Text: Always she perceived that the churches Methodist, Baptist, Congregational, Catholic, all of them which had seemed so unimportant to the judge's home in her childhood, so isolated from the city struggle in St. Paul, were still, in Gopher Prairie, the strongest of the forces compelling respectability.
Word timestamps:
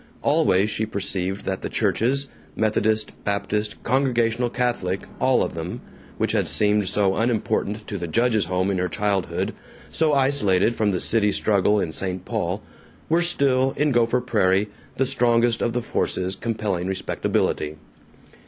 Always 0.23 0.71
she 0.71 0.87
perceived 0.87 1.45
that 1.45 1.61
the 1.61 1.69
churches 1.69 2.27
Methodist, 2.55 3.11
Baptist, 3.23 3.83
Congregational, 3.83 4.49
Catholic, 4.49 5.01
all 5.19 5.43
of 5.43 5.53
them 5.53 5.79
which 6.17 6.31
had 6.31 6.47
seemed 6.47 6.89
so 6.89 7.15
unimportant 7.15 7.85
to 7.87 7.99
the 7.99 8.07
judge's 8.07 8.45
home 8.45 8.71
in 8.71 8.79
her 8.79 8.89
childhood, 8.89 9.53
so 9.89 10.15
isolated 10.15 10.75
from 10.75 10.89
the 10.89 10.99
city 10.99 11.31
struggle 11.31 11.79
in 11.79 11.91
St. 11.91 12.25
Paul, 12.25 12.63
were 13.09 13.21
still, 13.21 13.75
in 13.77 13.91
Gopher 13.91 14.21
Prairie, 14.21 14.69
the 14.97 15.05
strongest 15.05 15.61
of 15.61 15.73
the 15.73 15.83
forces 15.83 16.35
compelling 16.35 16.87
respectability. 16.87 17.75